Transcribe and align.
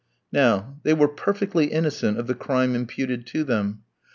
Now, 0.31 0.79
they 0.81 0.95
were 0.95 1.07
perfectly 1.07 1.67
innocent 1.67 2.17
of 2.17 2.25
the 2.25 2.33
crime 2.33 2.73
imputed 2.73 3.27
to 3.27 3.43
them. 3.43 3.83